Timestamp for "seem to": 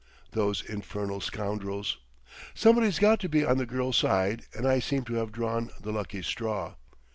4.79-5.13